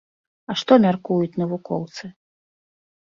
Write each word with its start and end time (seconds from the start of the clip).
А 0.53 0.53
што 0.61 0.77
мяркуюць 0.85 1.39
навукоўцы? 1.41 2.09